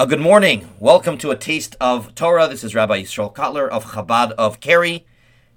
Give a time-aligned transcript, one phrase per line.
[0.00, 0.66] A good morning.
[0.78, 2.48] Welcome to a taste of Torah.
[2.48, 5.04] This is Rabbi Yisrael Cotlar of Chabad of Cary.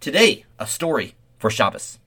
[0.02, 1.98] Today, a story for Shabbos.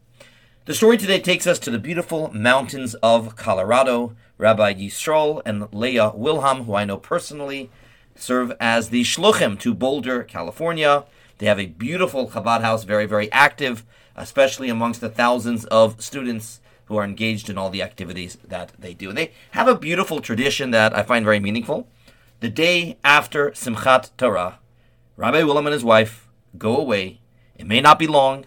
[0.67, 4.15] The story today takes us to the beautiful mountains of Colorado.
[4.37, 7.71] Rabbi Yisrael and Leah Wilhelm, who I know personally,
[8.15, 11.07] serve as the shluchim to Boulder, California.
[11.39, 13.83] They have a beautiful Chabad house, very, very active,
[14.15, 18.93] especially amongst the thousands of students who are engaged in all the activities that they
[18.93, 19.09] do.
[19.09, 21.89] And they have a beautiful tradition that I find very meaningful
[22.41, 24.59] the day after Simchat Torah,
[25.17, 27.21] Rabbi Wilhelm and his wife go away.
[27.57, 28.45] It may not be long,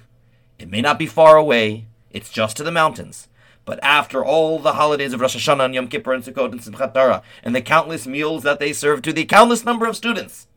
[0.60, 3.28] it may not be far away, it's just to the mountains.
[3.66, 6.94] But after all the holidays of Rosh Hashanah and Yom Kippur and Sukkot and Simchat
[6.94, 10.48] Torah and the countless meals that they serve to the countless number of students,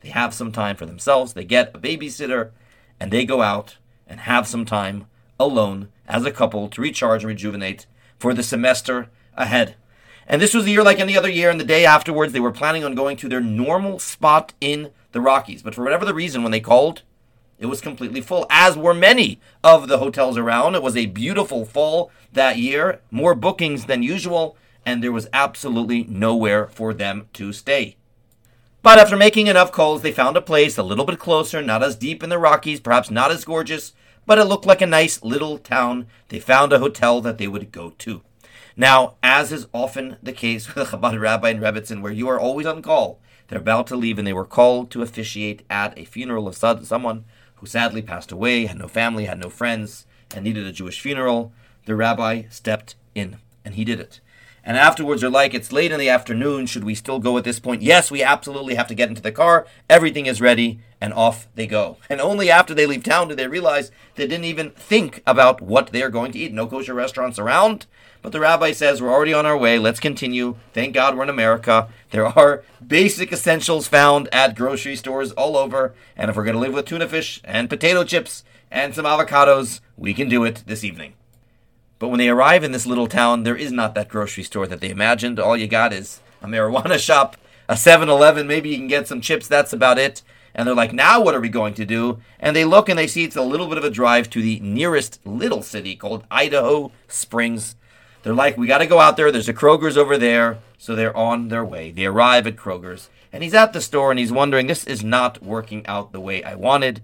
[0.00, 1.32] they have some time for themselves.
[1.32, 2.50] They get a babysitter
[3.00, 5.06] and they go out and have some time
[5.40, 7.86] alone as a couple to recharge and rejuvenate
[8.18, 9.76] for the semester ahead.
[10.30, 12.52] And this was a year like any other year, and the day afterwards, they were
[12.52, 15.62] planning on going to their normal spot in the Rockies.
[15.62, 17.02] But for whatever the reason, when they called,
[17.58, 20.74] it was completely full, as were many of the hotels around.
[20.74, 24.54] It was a beautiful fall that year, more bookings than usual,
[24.84, 27.96] and there was absolutely nowhere for them to stay.
[28.82, 31.96] But after making enough calls, they found a place a little bit closer, not as
[31.96, 33.94] deep in the Rockies, perhaps not as gorgeous,
[34.26, 36.06] but it looked like a nice little town.
[36.28, 38.22] They found a hotel that they would go to.
[38.80, 42.38] Now, as is often the case with a Chabad rabbi in Rebbetzin, where you are
[42.38, 46.04] always on call, they're about to leave and they were called to officiate at a
[46.04, 47.24] funeral of someone
[47.56, 51.52] who sadly passed away, had no family, had no friends, and needed a Jewish funeral.
[51.86, 54.20] The rabbi stepped in, and he did it.
[54.68, 56.66] And afterwards, they're like, it's late in the afternoon.
[56.66, 57.80] Should we still go at this point?
[57.80, 59.66] Yes, we absolutely have to get into the car.
[59.88, 61.96] Everything is ready, and off they go.
[62.10, 65.86] And only after they leave town do they realize they didn't even think about what
[65.86, 66.52] they're going to eat.
[66.52, 67.86] No kosher restaurants around.
[68.20, 69.78] But the rabbi says, we're already on our way.
[69.78, 70.56] Let's continue.
[70.74, 71.88] Thank God we're in America.
[72.10, 75.94] There are basic essentials found at grocery stores all over.
[76.14, 79.80] And if we're going to live with tuna fish and potato chips and some avocados,
[79.96, 81.14] we can do it this evening.
[81.98, 84.80] But when they arrive in this little town, there is not that grocery store that
[84.80, 85.40] they imagined.
[85.40, 87.36] All you got is a marijuana shop,
[87.68, 90.22] a 7 Eleven, maybe you can get some chips, that's about it.
[90.54, 92.20] And they're like, now what are we going to do?
[92.40, 94.58] And they look and they see it's a little bit of a drive to the
[94.60, 97.76] nearest little city called Idaho Springs.
[98.22, 99.30] They're like, we got to go out there.
[99.30, 100.58] There's a Kroger's over there.
[100.78, 101.90] So they're on their way.
[101.90, 103.10] They arrive at Kroger's.
[103.32, 106.42] And he's at the store and he's wondering, this is not working out the way
[106.42, 107.02] I wanted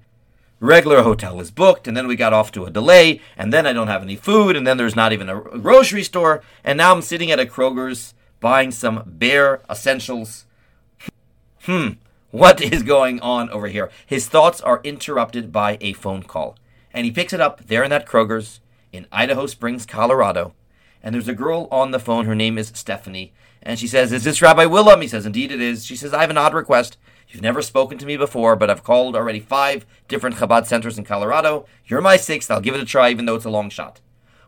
[0.65, 3.73] regular hotel is booked, and then we got off to a delay, and then I
[3.73, 7.03] don't have any food, and then there's not even a grocery store, and now I'm
[7.03, 10.47] sitting at a Kroger's buying some bare essentials.
[11.63, 11.89] Hmm,
[12.31, 13.91] what is going on over here?
[14.07, 16.57] His thoughts are interrupted by a phone call,
[16.93, 18.61] and he picks it up there in that Kroger's
[18.93, 20.55] in Idaho Springs, Colorado.
[21.05, 22.25] And there's a girl on the phone.
[22.25, 23.35] Her name is Stephanie.
[23.63, 25.03] And she says, Is this Rabbi Wilhelm?
[25.03, 25.85] He says, Indeed it is.
[25.85, 26.97] She says, I have an odd request.
[27.29, 31.05] You've never spoken to me before, but I've called already five different Chabad centers in
[31.05, 31.67] Colorado.
[31.85, 32.51] You're my sixth.
[32.51, 34.01] I'll give it a try, even though it's a long shot.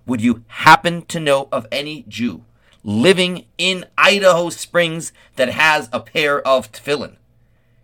[0.06, 2.44] Would you happen to know of any Jew
[2.82, 7.16] living in Idaho Springs that has a pair of tefillin?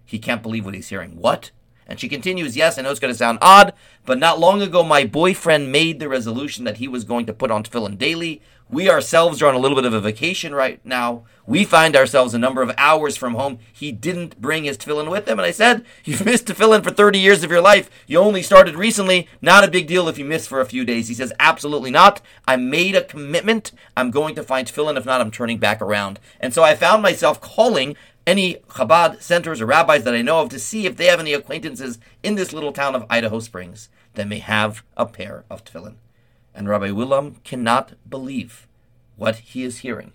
[0.03, 1.17] He can't believe what he's hearing.
[1.17, 1.51] What?
[1.87, 3.73] And she continues, Yes, I know it's going to sound odd,
[4.05, 7.51] but not long ago my boyfriend made the resolution that he was going to put
[7.51, 8.41] on tefillin daily.
[8.73, 11.25] We ourselves are on a little bit of a vacation right now.
[11.47, 13.59] We find ourselves a number of hours from home.
[13.71, 15.39] He didn't bring his tefillin with him.
[15.39, 17.91] And I said, You've missed tefillin for 30 years of your life.
[18.07, 19.29] You only started recently.
[19.43, 21.09] Not a big deal if you miss for a few days.
[21.09, 22.23] He says, Absolutely not.
[22.49, 23.73] I made a commitment.
[23.95, 24.97] I'm going to find tefillin.
[24.97, 26.19] If not, I'm turning back around.
[26.41, 27.95] And so I found myself calling
[28.27, 31.33] any Chabad centers or rabbis that I know of to see if they have any
[31.33, 35.97] acquaintances in this little town of Idaho Springs that may have a pair of tefillin
[36.55, 38.67] and Rabbi Wilhelm cannot believe
[39.17, 40.13] what he is hearing.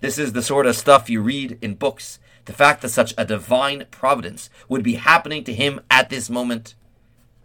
[0.00, 2.18] This is the sort of stuff you read in books.
[2.44, 6.74] The fact that such a divine providence would be happening to him at this moment,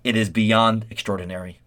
[0.03, 1.59] it is beyond extraordinary.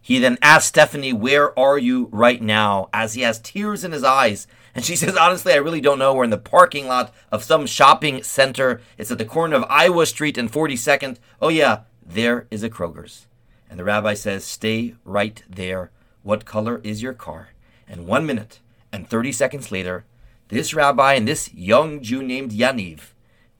[0.00, 2.88] He then asks Stephanie, Where are you right now?
[2.94, 4.46] as he has tears in his eyes.
[4.78, 6.14] And she says, Honestly, I really don't know.
[6.14, 8.80] We're in the parking lot of some shopping center.
[8.96, 11.16] It's at the corner of Iowa Street and 42nd.
[11.42, 13.26] Oh, yeah, there is a Kroger's.
[13.68, 15.90] And the rabbi says, Stay right there.
[16.22, 17.48] What color is your car?
[17.88, 18.60] And one minute
[18.92, 20.04] and 30 seconds later,
[20.46, 23.00] this rabbi and this young Jew named Yaniv,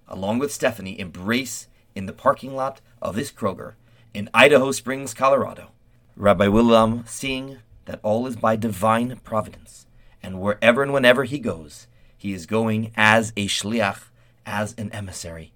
[0.06, 1.66] along with Stephanie, embrace
[1.96, 3.72] in the parking lot of this Kroger
[4.14, 5.72] in Idaho Springs, Colorado.
[6.14, 9.88] Rabbi Wilhelm, seeing that all is by divine providence,
[10.23, 11.87] and wherever and whenever he goes,
[12.17, 14.05] he is going as a shliach,
[14.44, 15.53] as an emissary.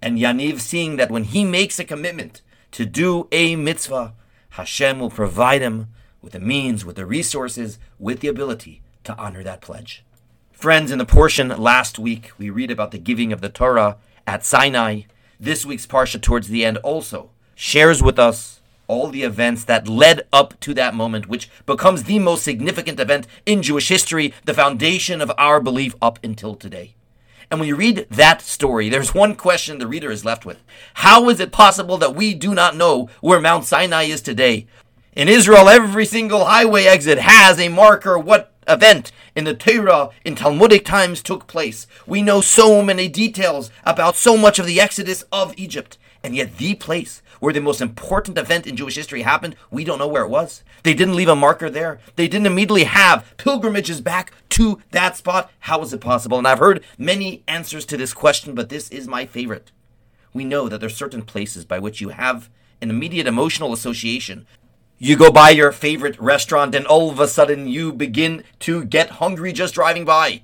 [0.00, 4.14] And Yaniv, seeing that when he makes a commitment to do a mitzvah,
[4.50, 5.88] Hashem will provide him
[6.20, 10.04] with the means, with the resources, with the ability to honor that pledge.
[10.52, 13.96] Friends, in the portion last week, we read about the giving of the Torah
[14.26, 15.02] at Sinai.
[15.38, 18.60] This week's Parsha, towards the end, also shares with us
[18.94, 23.26] all the events that led up to that moment, which becomes the most significant event
[23.44, 26.94] in Jewish history, the foundation of our belief up until today.
[27.50, 30.62] And when you read that story, there's one question the reader is left with.
[30.94, 34.66] How is it possible that we do not know where Mount Sinai is today?
[35.16, 40.34] In Israel, every single highway exit has a marker what event in the Torah in
[40.34, 41.86] Talmudic times took place.
[42.06, 45.98] We know so many details about so much of the exodus of Egypt.
[46.22, 49.98] And yet, the place where the most important event in Jewish history happened, we don't
[49.98, 50.64] know where it was.
[50.82, 52.00] They didn't leave a marker there.
[52.16, 55.50] They didn't immediately have pilgrimages back to that spot.
[55.60, 56.38] How is it possible?
[56.38, 59.70] And I've heard many answers to this question, but this is my favorite.
[60.32, 62.48] We know that there are certain places by which you have
[62.80, 64.46] an immediate emotional association.
[64.98, 69.10] You go by your favorite restaurant and all of a sudden you begin to get
[69.10, 70.42] hungry just driving by.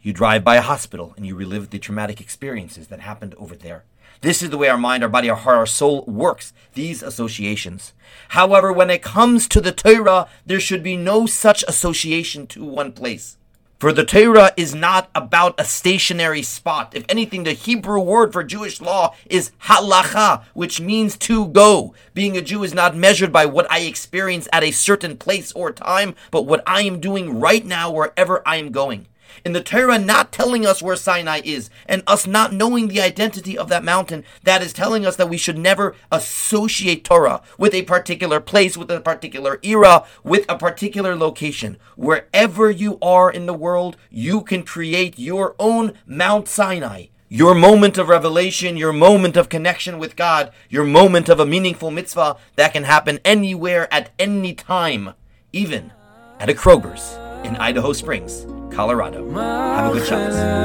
[0.00, 3.84] You drive by a hospital and you relive the traumatic experiences that happened over there.
[4.22, 7.92] This is the way our mind, our body, our heart, our soul works, these associations.
[8.30, 12.92] However, when it comes to the Torah, there should be no such association to one
[12.92, 13.36] place.
[13.82, 16.92] For the Torah is not about a stationary spot.
[16.94, 21.92] If anything, the Hebrew word for Jewish law is halacha, which means to go.
[22.14, 25.72] Being a Jew is not measured by what I experience at a certain place or
[25.72, 29.08] time, but what I am doing right now wherever I am going
[29.44, 33.56] in the Torah not telling us where Sinai is and us not knowing the identity
[33.56, 37.82] of that mountain, that is telling us that we should never associate Torah with a
[37.82, 41.76] particular place, with a particular era, with a particular location.
[41.96, 47.06] Wherever you are in the world, you can create your own Mount Sinai.
[47.28, 51.90] Your moment of revelation, your moment of connection with God, your moment of a meaningful
[51.90, 55.14] mitzvah that can happen anywhere at any time,
[55.50, 55.92] even
[56.38, 58.44] at a Kroger's in Idaho Springs.
[58.71, 59.29] Colorado.
[59.31, 60.57] Have a good Shabbos.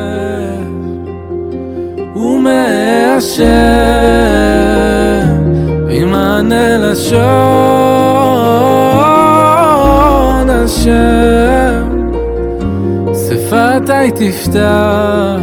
[13.53, 15.41] שפתי תפתח